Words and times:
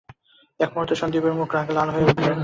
এক 0.59 0.69
মূহূর্তে 0.73 0.95
সন্দীপের 1.01 1.33
মুখ 1.39 1.49
রাগে 1.55 1.73
লাল 1.77 1.89
হয়ে 1.93 2.07
উঠল। 2.09 2.25